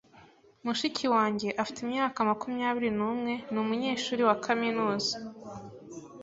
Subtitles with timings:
[0.65, 5.15] Mushiki wanjye afite imyaka makumyabiri numwe numunyeshuri wa kaminuza.